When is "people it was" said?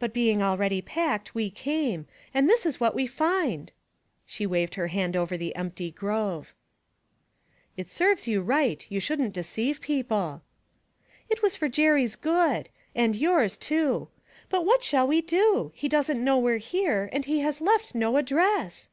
9.80-11.54